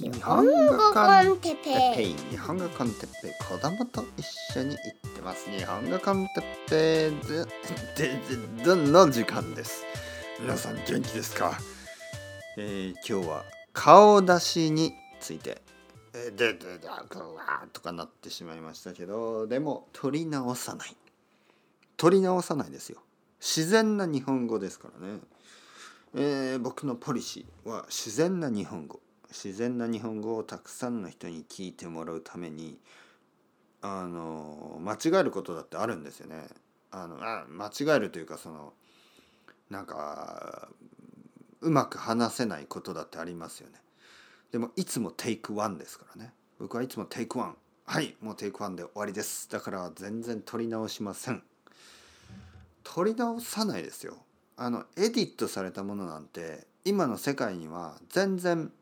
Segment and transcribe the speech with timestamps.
[0.00, 0.52] 日本語
[0.94, 1.64] コンテッ
[1.96, 2.14] ペイ。
[2.30, 3.32] 日本語コンテッペイ。
[3.50, 4.24] 子供と一
[4.56, 5.50] 緒に行ってます。
[5.50, 9.82] 日本語コンテッペイでででの時間です？
[10.38, 11.58] 皆さん元気ですか、
[12.56, 15.60] えー、今日は顔出しについて。
[16.12, 20.96] ででででわーとかなってしまいましたけどでも取り直さない。
[21.96, 23.02] 取り直さないですよ。
[23.40, 25.18] 自然な日本語ですからね、
[26.14, 29.00] えー、僕のポリシーは自然な日本語。
[29.28, 32.78] 自然な日本語をたくさんの人に聞いてもらうために
[33.82, 36.48] あの間違えることだってあるんですよね。
[36.90, 38.72] あのあ間違えるというかその
[39.70, 40.68] なんか
[41.60, 43.74] うまく話せないことだってありますよね。
[44.50, 46.32] でもいつも take one ですからね。
[46.58, 47.56] 僕はいつも take one。
[47.84, 49.50] はいもう take one で終わりです。
[49.50, 51.42] だから全然取り直しません。
[52.82, 54.16] 取り直さないですよ。
[54.56, 58.72] あのエディットされたものなんて今の世界には全然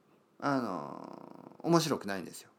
[0.41, 2.51] あの面白くないんですよ。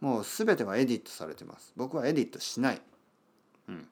[0.00, 1.72] もう全てはエディットされてます。
[1.76, 2.82] 僕はエディットしない。
[3.68, 3.88] うん。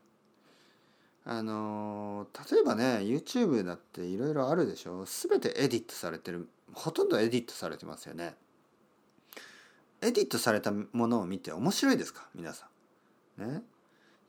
[1.24, 8.36] あの例えばね YouTube だっていろいろあるでしょ全てエディットされてるほとんどエディットされてますよね。
[10.02, 12.28] エディットされたものを見て面白いですか？
[12.34, 12.68] 皆さ
[13.38, 13.42] ん。
[13.50, 13.62] ね。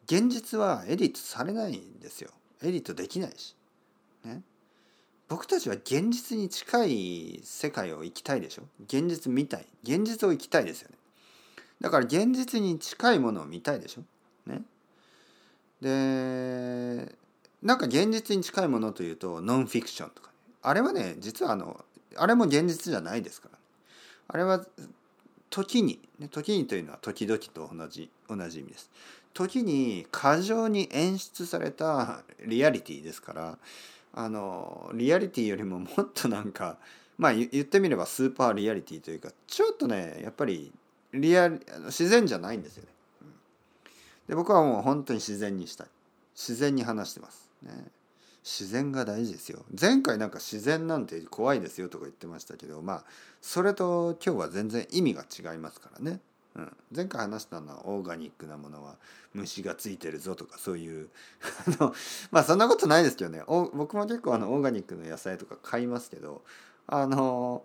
[0.06, 2.32] 現実はエディットされないんですよ。
[2.64, 3.56] エディットできないし。
[4.24, 4.42] ね。
[5.30, 8.64] 僕たちは現実に近い世界を生きたいでしょ？
[8.86, 9.66] 現実見たい。
[9.84, 10.96] 現実を生きたいですよね。
[11.82, 14.04] だから現実に近いものを見たいでしょ？
[14.50, 14.62] ね？
[15.82, 17.16] で
[17.62, 21.84] なんか現実に近いものというとノンフィクションとか、ね、あれはね実はあの
[22.16, 23.64] あれも現実じゃないですから、ね、
[24.30, 24.66] あれは
[25.50, 28.90] 時に、ね、時にというのは時々と同じ同じ意味です。
[29.34, 33.58] 時に過剰に演出されたリアリティですから
[34.20, 36.80] あのリアリティよりももっとなんか
[37.20, 40.74] まあ言ってみればスーパーリアリティというかちょっとねやっぱり
[41.14, 42.90] リア自然じゃないんですよね。
[44.28, 45.88] で僕はもう本当に自然にしたい。
[46.36, 47.50] 自然に話してます。
[47.62, 47.72] ね、
[48.44, 49.64] 自然が大事ですよ。
[49.80, 53.04] 前回なんか自然なんて怖いですよとか言ってましたけどまあ
[53.42, 56.20] それと今日は全然意味が違いますからね。
[56.58, 58.96] うん、前回話したのはオーガニックなものは
[59.34, 61.10] 虫がついてるぞとかそういう
[61.80, 61.94] あの
[62.32, 66.42] まあそんなことないですけどね僕も結構あのオーガニックの野菜とか買いますけど
[66.88, 67.64] あの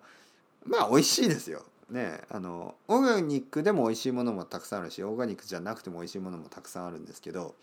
[0.64, 1.64] まあ美味しいですよ。
[1.88, 7.54] ねあのオーガニックでも美味しいものもたくさんあるしオーガニックじゃなくても美味しいものもたくさんあるんですけど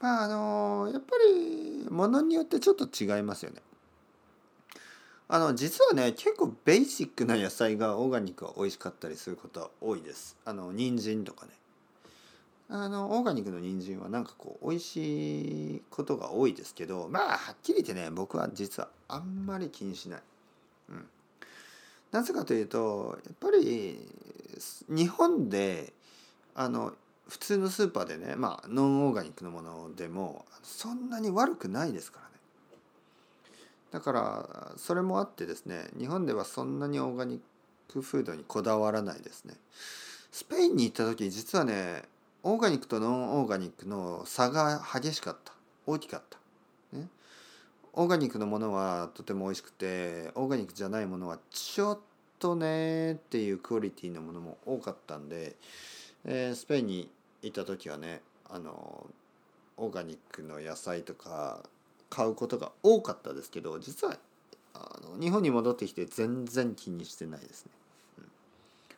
[0.00, 3.60] まああのやっぱりものによってちょっと違いますよね。
[5.28, 10.36] あの実はね結構ベーシックな野菜がオーガニックは美味しかったりすることは多いです。
[10.44, 11.52] あの人参とかね。
[12.68, 20.20] あのオーガニックの人参はなんかこう美味しいことが多いですけどまあはっきり言ってね僕は実はあんまり気にしない。
[20.88, 21.06] うん、
[22.12, 23.98] なぜかというとやっぱり
[24.88, 25.92] 日本で
[26.54, 26.94] あの
[27.28, 32.31] 普通のスーパーでねまあノンオーガニックのものでもそんなに悪くないですから
[33.92, 37.40] だからそれもあってですね日本ではそんなにオーガニッ
[37.92, 39.54] クフードにこだわらないですね。
[40.30, 42.02] スペインに行った時実はね
[42.42, 45.52] オーガニックとノンオーガニックの差が激しかった。
[45.86, 46.38] 大きかった、
[46.96, 47.08] ね、
[47.92, 51.98] オーガニックのものはとても美味しくてオーガニックじゃないものはちょっ
[52.38, 55.56] とねっていうクオリティのものも多かったんで、
[56.24, 57.10] えー、スペインに
[57.42, 59.06] 行った時はねあの
[59.76, 61.64] オーガニックの野菜とか
[62.12, 64.18] 買うことが多かったですけど実は
[64.74, 67.72] あの日本に戻ってきて全然気にしてないですね。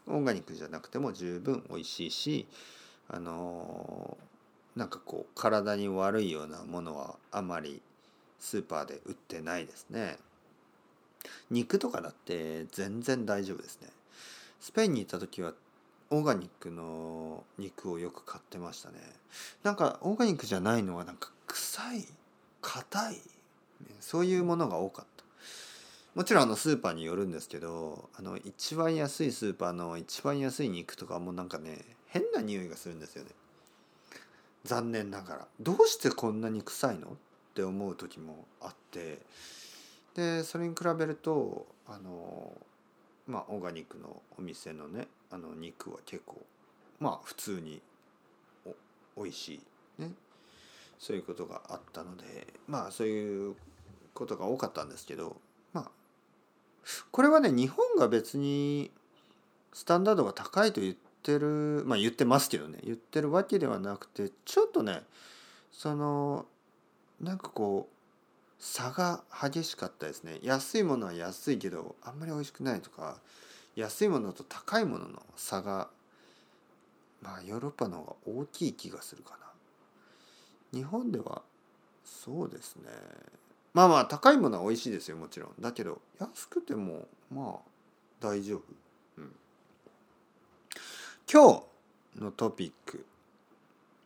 [0.08, 2.48] うん、オーガニックじゃなくても十分美味しいし
[3.06, 7.80] あのー、なんかこう体に悪いようなものはあまり
[8.40, 10.18] スーパーで売ってないですね。
[11.52, 13.90] 肉とかだって全然大丈夫ですね。
[14.58, 15.52] スペインに行った時は
[16.10, 18.96] オーガニックの肉をよく買ってましたね。
[19.62, 22.04] なんかオーガニックじゃないのはなんか臭い
[22.64, 23.20] 硬い
[24.00, 25.24] そういうものが多かった。
[26.14, 33.30] もちろんあのスーパーによるんですけどあの一番安いスーパーの一番安い肉とかもなんかね変な匂いがするんですよね。
[34.64, 35.46] 残念ながら。
[35.60, 37.10] どうしてこんなに臭いのっ
[37.54, 39.18] て思う時もあって。
[40.14, 42.52] でそれに比べるとあの
[43.26, 46.40] まあオーガニックのお店のねあの肉は結構
[47.00, 47.82] まあ普通に
[48.64, 49.60] お美味しい。
[50.98, 52.24] そういうことがあったので
[52.66, 53.54] まあそういう
[54.14, 55.36] ことが多かったんですけど
[55.72, 55.90] まあ
[57.10, 58.90] これはね日本が別に
[59.72, 65.02] スタンダードが高いと言ってるまあ言ってますけどね言ってるわけではなくてちょっとね
[65.72, 66.46] その
[67.20, 67.94] なんかこう
[68.58, 70.38] 差が激しかったですね。
[70.42, 73.18] 安いものは安いけどあんまり美味しくないとか
[73.76, 75.88] 安いものと高いものの差が
[77.20, 79.43] まあヨーロッパの方が大きい気がするかな。
[80.74, 81.42] 日本では
[82.04, 82.84] そうですね。
[83.72, 85.52] まあまあ高いものは美味しいですよもちろん。
[85.60, 87.58] だけど安くてもまあ
[88.20, 88.62] 大丈夫、
[89.18, 89.32] うん、
[91.30, 91.62] 今
[92.18, 93.04] 日のトピック。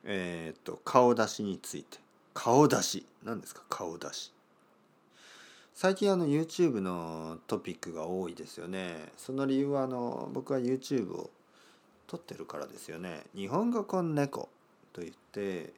[0.05, 1.99] えっ、と顔出しについて。
[2.32, 3.05] 顔出し。
[3.25, 3.62] 何ですか？
[3.69, 4.32] 顔出し。
[5.75, 9.12] 最近あの YouTube のトピックが多いですよね。
[9.17, 11.31] その理由はあの僕は YouTube を
[12.06, 13.25] 撮ってるからですよね。
[13.35, 14.49] 日本語コン猫
[14.93, 15.75] といって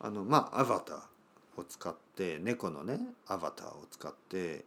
[0.00, 4.64] あのまあアバターを使って猫のねアバターを使って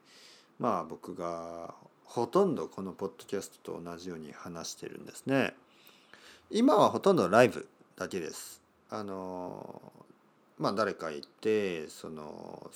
[0.59, 1.73] まあ僕が
[2.05, 5.53] ほとんどこのポッドキャストと同じように話してるんですね。
[6.51, 8.61] 今はほとんどライブだけです。
[8.89, 9.81] あの
[10.59, 12.69] まあ誰かいてその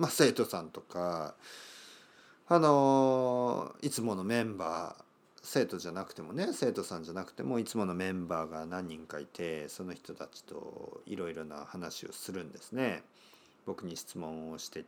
[0.00, 1.34] まあ、生徒さんとか
[2.48, 5.09] あのいつものメンバー
[5.52, 13.02] 生徒じゃなくてもね生徒さんじゃなくてもいつものメンバーが何人かいてその人たちといろいろな話をするんですね。
[13.66, 14.84] 僕に質問をして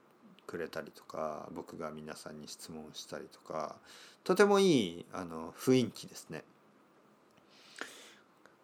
[0.46, 3.74] くれたりとか僕が皆さんに質問したりとか
[4.22, 6.44] とてもいいあの雰囲気ですね。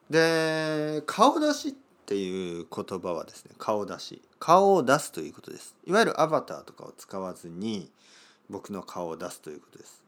[0.08, 1.72] で顔出しっ
[2.06, 7.90] ていう言葉はですね顔出し顔を出すということですいわゆるアバターとかを使わずに
[8.48, 10.04] 僕の顔を出すということです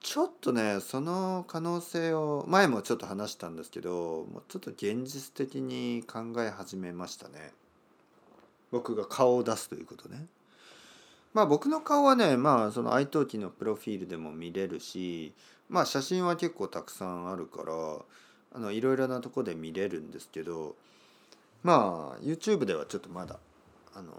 [0.00, 7.52] ちょっとねその可能性を前もちょっと話したんですけどもうちょっと現実的に考え始めましたね。
[8.70, 10.26] 僕が顔を出すということね。
[11.34, 15.32] まあ僕の顔はねまあその iTalki のプロフィールでも見れるし
[15.68, 17.72] まあ写真は結構たくさんあるから
[18.54, 20.74] あのいろいろなとこで見れるんですけど
[21.62, 23.38] まあ YouTube ではちょっとまだ
[23.94, 24.12] あの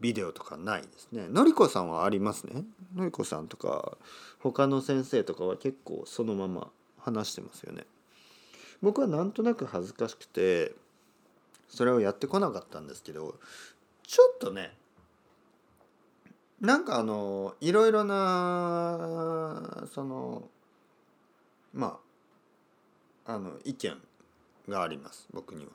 [0.00, 1.28] ビデオとかないですね。
[1.28, 2.64] のりこさんはありますね。
[2.94, 3.96] のりこさんとか
[4.38, 7.84] 他の先生とかは結構そのまま話してますよね。
[8.82, 10.72] 僕はなんとなく恥ずかしくて
[11.68, 13.38] それをやってこなかったんですけど
[14.06, 14.72] ちょっとね
[16.60, 20.48] なんかあのいろいろなその
[21.72, 21.98] ま
[23.26, 23.96] ああの意見
[24.68, 25.26] があります。
[25.32, 25.70] 僕には。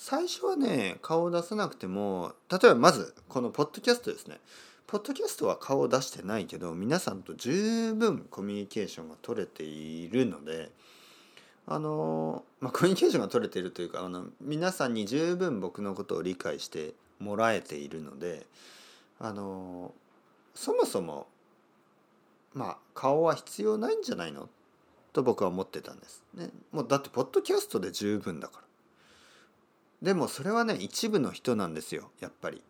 [0.00, 4.38] 最初はね顔を出さなくても例えばまずこのポッドキャストですね
[4.86, 10.70] ポッドキャストは顔を出してないけど皆さんと十分コミュニケーションが取れているので
[11.66, 18.46] あの、まあ、コミュニケーションが取れているというかあの皆さんに十分僕のことを理解してもらえているので
[19.18, 19.92] あの
[20.54, 21.26] そもそも
[22.54, 24.48] まあ顔は必要ないんじゃないの？
[25.12, 26.22] と僕は思ってたんです。
[26.34, 28.67] ね、もうだってポッドキャストで十分だから。
[30.02, 32.62] でもそれはね一部の人なんですよやっぱり。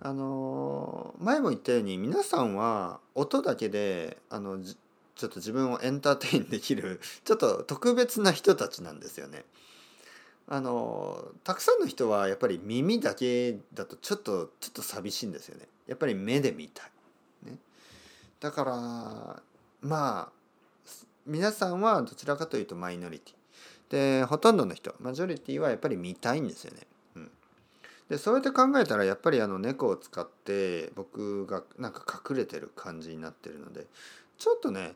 [0.00, 9.44] あの前も言ったように皆さんは音だけであのちょっと自分をエンターテインできる ちょっと特別な人たちなんですよね。
[10.50, 15.68] あのたくさんの人はやっぱり耳だけだとちょっとちょっと寂しいんですよね。
[15.86, 17.50] やっぱり目で見たい。
[17.50, 17.58] ね、
[18.40, 19.42] だから
[19.82, 20.32] まあ
[21.28, 23.34] 皆さんはどちらかというとマイノリティ。
[23.90, 26.80] でほとんどの人マジョリティはやっぱり見たいんですよね。
[27.16, 27.30] うん、
[28.08, 33.86] でそうやって考えたらやっぱりあの猫を使って僕がなんか隠れてる感じになってるので
[34.38, 34.94] ちょっとね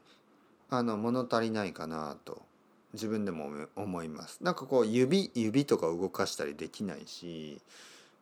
[0.71, 2.41] あの物足りないかなと
[2.95, 4.39] 自分でも思います。
[4.43, 7.61] なんかこう指指とか動かしたりできないし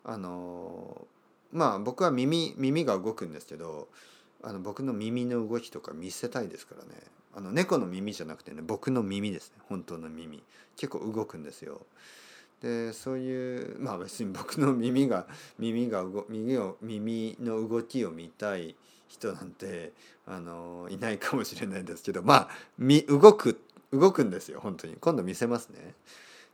[0.04, 1.06] あの
[1.52, 3.86] まあ僕は耳耳が動くんですけど
[4.42, 6.90] あの僕の耳の動きとか見せたいですからね
[7.34, 9.62] あの猫の耳じゃなくてね僕の耳ですね。
[9.68, 10.42] 本当の耳。
[10.76, 11.82] 結構動くんですよ。
[12.60, 15.26] でそういうまあ別に僕の耳が
[15.58, 18.74] 耳が耳を耳の動きを見たい
[19.08, 19.92] 人なんて
[20.26, 23.60] あのいないかもしれないんですけどまあみ動く
[23.92, 24.60] 動くんですよ。
[24.60, 24.96] 本当に。
[25.00, 25.94] 今度見せますね。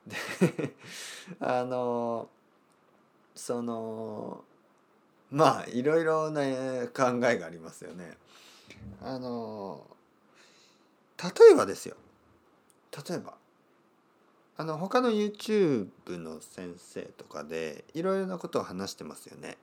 [0.06, 0.74] で
[1.40, 2.28] あの
[3.34, 4.44] その
[5.30, 6.40] まあいろいろな
[6.88, 8.16] 考えがありますよね。
[9.02, 9.84] あの
[11.22, 11.96] 例えばですよ
[13.08, 13.34] 例えば
[14.58, 19.58] あの他の YouTube の先生とかでいろいろなことを話してますよね。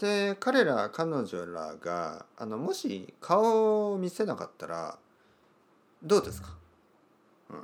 [0.00, 4.98] で彼ら彼女らがあのもし顔を見せなかったら
[6.02, 6.56] どうですか、
[7.50, 7.62] うん、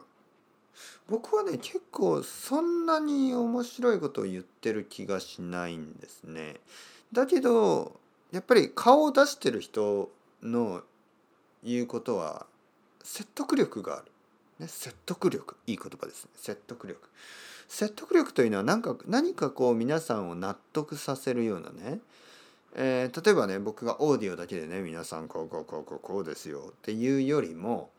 [1.09, 6.57] 僕はね結構そんなに面白いことを言ってる気がしないんですね。
[7.13, 7.99] だけど
[8.33, 10.11] やっぱり顔を出してる人
[10.43, 10.83] の
[11.63, 12.47] 言うことは
[13.05, 14.07] 説得力がある、
[14.59, 15.57] ね、説得力。
[15.67, 16.31] いい言葉ですね。
[16.35, 17.09] 説得力。
[17.69, 22.01] 説得力というのは何か何かこう皆さんを納得させるようなね。
[22.77, 26.71] えー、例えばね僕がオーディオだけでね皆さんこうこうこうこうこうですよ。
[26.71, 27.91] っていうよりも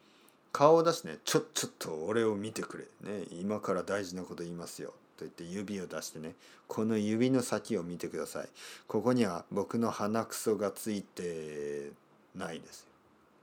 [0.51, 4.89] 顔を出してねちょちょっと俺を見てくれ、ね、今から大事なこと言いますよ。
[5.17, 6.33] と言って指を出してね
[6.67, 8.49] この指の先を見てください。
[8.87, 11.91] ここには僕の鼻くそがついて
[12.35, 12.81] ないです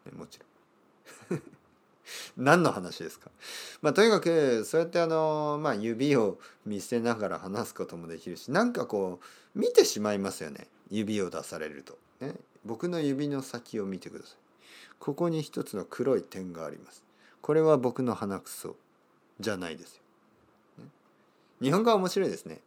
[0.07, 0.52] よ、ね、もちろん。
[2.37, 3.31] 何の話ですか？
[3.81, 9.21] まあとにかくそうやってあの、まあ、指を見せながら話すこともできるしなんかこ
[9.55, 10.69] う見てしまいますよね。
[10.91, 14.37] 指を出されると、ね、僕の指の先を見てください。
[14.99, 17.03] ここに一つの黒い点があります。
[17.41, 18.77] これは僕の鼻くそ。
[19.41, 20.03] じゃないですよ、
[20.85, 20.91] ね、
[21.61, 22.61] 日本語は面白いですね。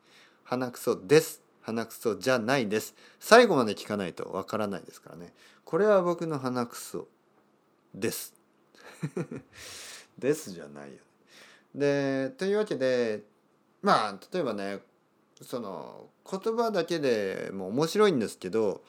[0.43, 1.41] 鼻くそです。
[1.61, 2.95] 鼻くそじゃないです。
[3.19, 5.33] 最後まで聞かないとわからないですからね。
[5.63, 7.07] これは僕の鼻くそ。
[7.95, 8.33] です。
[10.17, 10.99] ですじゃないよ。
[11.73, 13.23] でというわけで
[13.81, 14.79] まあ例えばね
[15.41, 18.83] その言葉だけでも面白いんですけど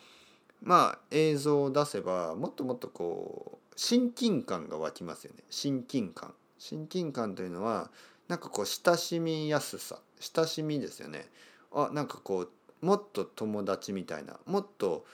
[0.63, 5.43] まあ映像を出せばもっともっとこう親近感が湧きますよね。
[5.51, 6.35] 親近感。
[6.59, 7.91] 親近感というのは
[8.29, 10.01] なんかこう親しみやすさ。
[10.19, 11.29] 親しみですよね。
[11.73, 12.49] あなんかこ
[12.83, 14.39] うもっと友達みたいな。
[14.47, 15.05] もっと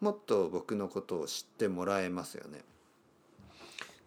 [0.00, 2.64] もっと僕のことを知ってもらえますよね。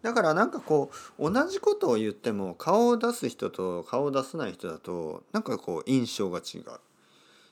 [0.02, 6.64] だからなんかこう同じことを言っても顔を出す人と顔を出さない人だとなんかこう印象が違う。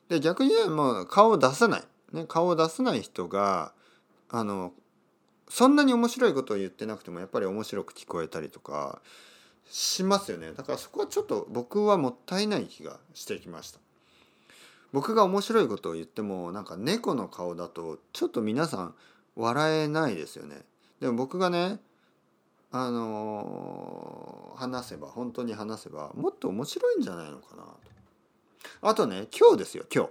[0.09, 3.73] で逆にねもう顔を出さない、ね、顔を出さない人が
[4.29, 4.73] あの
[5.49, 9.01] そんなに面白いことを言ってなくてもやっぱり面白く聞こえたりとか
[9.69, 13.79] しますよねだからそこはちょっと僕はもったいない気がしてきました。
[14.93, 18.95] 僕が面白いことを言ってもなんか猫の顔だとちょっと皆さん
[19.37, 20.63] 笑えないですよね。
[21.01, 21.79] でも僕がね
[22.73, 27.79] あのー、話せば本当に話せばもっと面白いんじゃないのかなと。
[28.83, 30.11] あとね今日ですよ今日。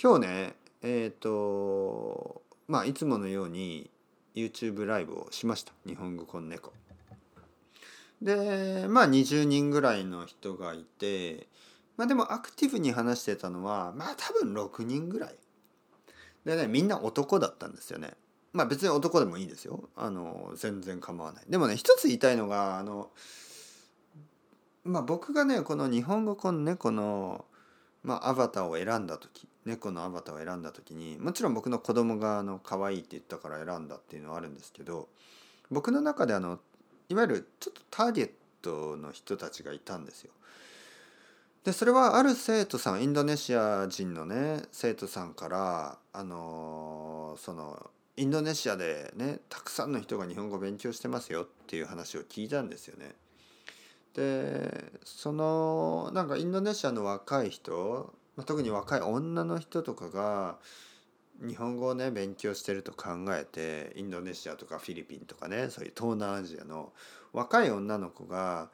[0.00, 3.90] 今日ねえっ、ー、とまあいつものように
[4.36, 6.72] YouTube ライブをしました日本語こん猫。
[8.22, 11.48] でまあ20人ぐらいの人がいて
[11.96, 15.34] まあでもアクティブに話してたのはまあ多分6人ぐらい。
[16.44, 18.12] でねみんな男だったんですよね。
[18.52, 23.10] まあ別に男でもいいですよあの全然構わないでもね一つ言いたいのがあの
[24.84, 27.44] まあ僕がねこの日本語この猫の、
[28.02, 35.08] まあ、アバターを選んだ時猫のアバターを選んだ時にもちろん僕の子供があの可愛いって言ったから選んだっていうのはあるんですけど
[35.70, 36.58] 僕の中であの
[37.08, 38.30] いわゆるちょっとターゲッ
[38.62, 40.32] トの人たちがいたんですよ。
[41.64, 53.14] でそれはある生徒さんインドネシア人のね生徒さんからあのそのインドネシアでねたくさんの人が日本語を勉強してますよっていう話を聞いたんですよね。
[54.12, 58.12] でそのなんかインドネシアの若い人、
[58.44, 60.58] 特に若い女の人とかが
[61.40, 66.92] 日本語をね勉強してると考えてインドネシアとかフィリピンとかねそういう東南アジアの
[67.32, 68.68] 若い女の子が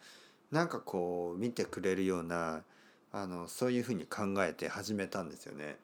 [0.51, 2.65] なんかこう見てくれるような
[3.13, 5.77] あのそういうふうに考えて始めたんですよね。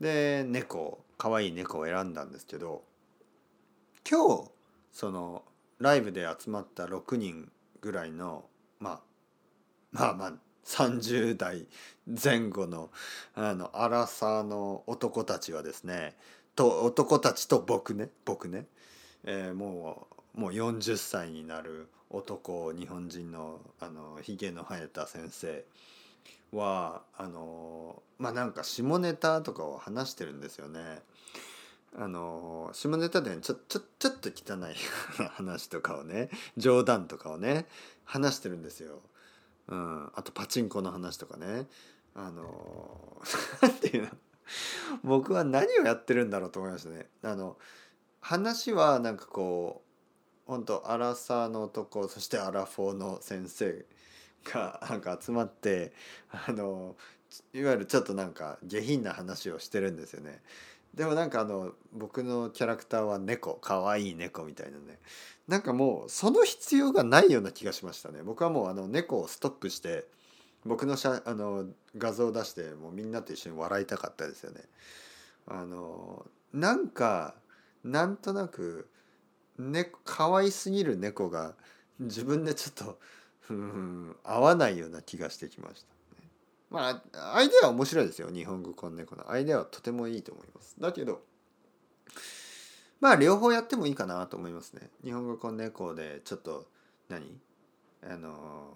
[0.00, 2.82] で猫可愛い猫を選んだんですけど
[4.08, 4.50] 今日
[4.92, 5.42] その
[5.78, 8.44] ライブで集まった6人ぐらいの
[8.80, 9.00] まあ
[9.92, 10.32] まあまあ
[10.64, 11.66] 30代
[12.22, 12.90] 前後の
[13.34, 16.16] あのアラサーの男たちはですね
[16.56, 18.66] と男たちと僕ね僕ね、
[19.24, 20.06] えー、も
[20.36, 25.64] うもう40歳になる男日本人のあのひげの生えた先生
[26.52, 31.02] はあのまあなんか下ネタとかを話してるんですよね。
[31.96, 34.74] あの下ネタでちょちょちょっと汚い
[35.30, 37.66] 話とかをね冗談とかをね
[38.04, 39.00] 話してるんですよ。
[39.68, 41.68] うん、あとパチンコの話とかね。
[42.14, 43.22] あの
[43.62, 44.08] なんていうの？
[45.02, 47.08] 僕は何をやってるんだろうと思いましたね。
[47.22, 47.56] あの
[48.20, 49.82] 話はなんかこ
[50.46, 53.84] う本当アラサーの男そしてアラフォーの先生
[54.44, 55.92] が なんか集まって
[56.30, 56.96] あの
[57.52, 60.42] いわゆるちょっとなんか下品な話をしてるんですよね。
[60.94, 63.58] でもなんかあの僕のキャラクターは猫。
[63.60, 65.00] 可愛い猫みたいなね。
[65.48, 68.22] なんかもうその必要がないような気がしましたね。
[68.22, 70.06] 僕はもうあの猫をストップして
[70.64, 71.66] 僕の写あの
[71.98, 74.62] 画像を出してもうみんなと一緒に笑いたかったですよね。
[75.46, 77.34] あのなんか
[77.82, 78.88] なんとなく、
[79.58, 81.54] ね、可愛すぎる猫が
[81.98, 82.98] 自分でちょっと
[83.50, 85.88] うん合わないような気がしてきました。
[86.70, 90.74] まあアイデアは面白いですよ日本語こん猫のアイデアはとてもいいと思います。
[90.80, 91.22] だけど
[93.00, 94.88] まあ両方やってもいいかなと思いますね。
[95.04, 96.66] 日本語こん猫でちょっと
[97.08, 97.38] 何？
[98.02, 98.66] あの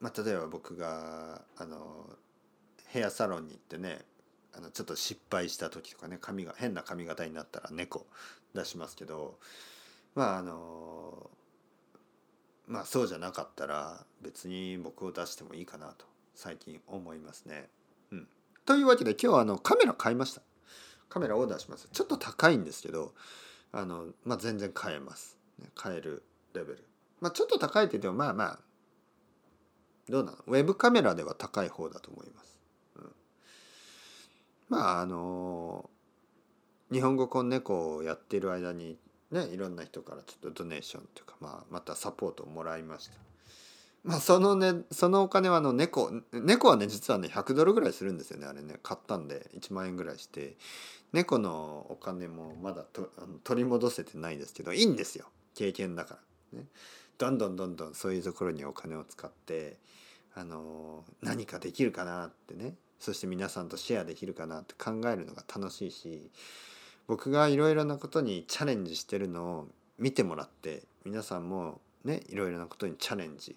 [0.00, 2.10] まあ例えば僕があの
[2.86, 4.00] ヘアサロンに行ってね
[4.56, 8.06] あのちょっと失敗した時とかね髪が変な髪型になったら猫
[8.54, 9.38] 出しますけど
[10.14, 11.30] まああの
[12.68, 17.68] まあそうじゃなかったら別に僕を出してもいいかなと最近思いますね。
[18.12, 18.28] うん、
[18.66, 20.42] というわけで今日はあのカメラ買いました。
[21.08, 21.88] カメラオーダーします。
[21.90, 23.14] ちょっと高いんですけど
[23.72, 25.38] あの、まあ、全然買えます。
[25.74, 26.22] 買える
[26.52, 26.84] レベル。
[27.20, 28.58] まあちょっと高いって言ってもまあまあ
[30.08, 30.38] どうなの？
[30.46, 32.60] ウェブカメラでは高い方だと思います。
[32.96, 33.12] うん、
[34.68, 35.88] まああの
[36.92, 38.98] 日本語コンネコをやっている間に
[39.30, 43.14] ねいろんな人からちょっとドネーションというか、まあ、またサポートをもらいました。
[44.04, 48.46] まあそのねそのお金はあの猫猫はね実はね100ドルぐらいするんですよね。
[48.46, 50.56] あれね買ったんで1万円ぐらいして。
[51.12, 53.10] 猫のお金もまだと
[53.44, 55.26] 取り戻せてないですけどいいんですよ。
[55.54, 56.18] 経験だか
[56.52, 56.66] ら、ね、
[57.16, 59.78] どんどんどんどんそういうところにお金を使って
[60.34, 62.74] あの何かできるかなってね。
[63.00, 66.30] そして皆さんとシェアできるかなって考えるのが楽しいし
[67.08, 73.56] 僕がいろいろなことにチャレンジしてるのを見てもらって皆さんもねいろいろなことにチャレンジ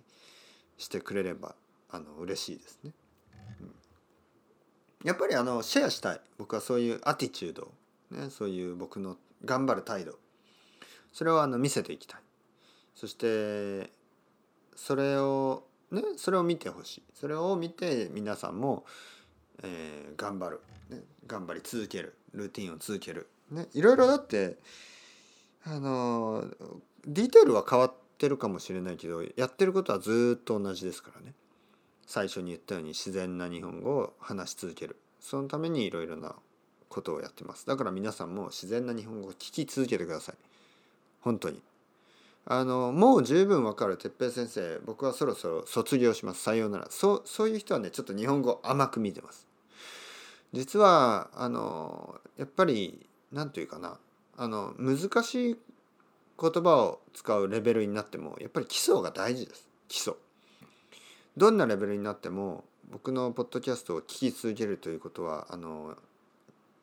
[0.77, 1.53] してくれれば
[1.91, 2.91] あの嬉しいですね。
[3.62, 6.22] うん、やっぱりあのシェアしたい。
[6.38, 7.72] 僕はそういうアティチュード、
[8.12, 10.17] ね、そういう僕の頑張る態度。
[11.12, 12.22] それをあの見せていきたい。
[12.96, 13.91] そして
[14.77, 17.03] それをねそれを見てほしい。
[17.13, 18.86] それを見て皆さんも、
[19.62, 22.15] えー、頑張る、ね、頑張り続ける。
[22.34, 24.58] ルーティンを続ける、ね、いろいろだって
[25.65, 26.46] あの
[27.05, 31.34] ディテールは変わってるかもしれないけどやってることはずっと同じですからね。
[32.08, 34.98] 最初に言ったように自然な日本語を話し続ける。
[35.20, 36.36] そのためにいろいろな
[36.89, 37.65] ことをやってます。
[37.65, 40.36] だから皆さんも自然な日本語を聞き続けてください。
[41.22, 41.62] 本当に。
[42.46, 46.41] あのもう十分わかる哲平先生僕はそろそろ卒業します。
[46.41, 46.88] さようなら。
[46.89, 49.48] そうそういう人はねちょっと日本語甘く見てます。
[50.53, 53.98] 実はあのやっぱり何というかな
[54.38, 55.58] あの難しい
[56.40, 59.68] 言葉を使うレベルになってもやっぱり基礎が大事です。
[59.88, 60.13] 基礎。
[61.38, 65.96] どんなレベルになっても僕のポッドキャストを聞き続けるということはあの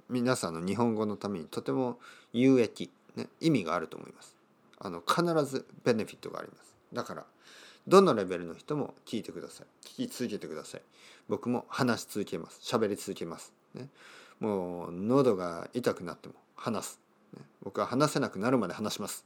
[0.09, 1.99] 皆さんの日本語のためにとても
[2.33, 4.37] 有益、ね、意味があると思います。
[4.79, 6.75] あの必ずベネフィットがあります。
[6.93, 7.25] だから
[7.89, 9.67] どのレベルの人も聞いてください。
[9.85, 10.83] 聞き続けてください。
[11.29, 12.61] 僕も話し続けます。
[12.63, 13.89] 喋り続けます、ね、
[14.41, 17.01] もう喉が痛くなっても話す、
[17.37, 19.25] ね、僕は話せなくなるまで話します。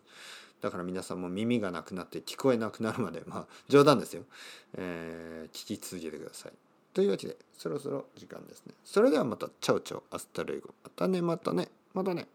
[0.61, 4.22] だから皆さんも耳がなくなって聞こえなくなるまでまあ冗談ですよ、
[4.77, 6.53] えー、聞き続けてください。
[6.94, 8.75] というわけでそろそろ時間ですね。
[8.85, 9.48] それではまた。
[9.61, 10.70] チャウチャウアスタルイゴ。
[10.85, 12.29] またねまたねまたね。